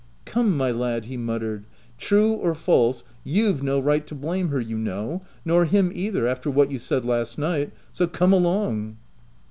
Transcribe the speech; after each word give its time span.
"Come, 0.25 0.57
my 0.57 0.71
lad/' 0.71 1.05
he 1.05 1.15
muttered;" 1.15 1.67
true 1.99 2.33
or 2.33 2.55
false, 2.55 3.03
you've 3.23 3.61
no 3.61 3.79
right 3.79 4.07
to 4.07 4.15
blame 4.15 4.47
her, 4.47 4.59
you 4.59 4.75
know— 4.75 5.21
nor 5.45 5.65
him 5.65 5.91
either; 5.93 6.25
after 6.25 6.49
what 6.49 6.71
you 6.71 6.79
said 6.79 7.05
last 7.05 7.37
night. 7.37 7.71
So 7.93 8.07
come 8.07 8.33
along.' 8.33 8.97